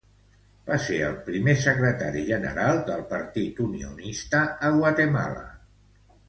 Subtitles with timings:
[0.69, 5.47] Va ser el primer secretari general del Partit Unionista a Guatemala.